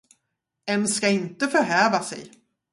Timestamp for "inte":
1.09-1.47